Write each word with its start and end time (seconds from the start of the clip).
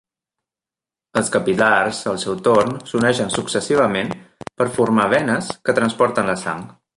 Els 1.21 1.27
capil·lars, 1.35 1.99
al 2.11 2.17
seu 2.23 2.39
torn, 2.47 2.73
s'uneixen 2.93 3.29
successivament 3.35 4.09
per 4.63 4.69
formar 4.79 5.07
venes 5.17 5.53
que 5.69 5.77
transporten 5.83 6.33
la 6.33 6.41
sang. 6.47 6.67